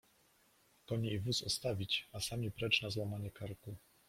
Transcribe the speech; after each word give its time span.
Konie 0.85 1.11
i 1.13 1.19
wóz 1.19 1.43
ostawić, 1.43 2.09
a 2.11 2.19
sami 2.19 2.51
precz 2.51 2.81
na 2.81 2.89
złamanie 2.89 3.31
karku! 3.31 3.75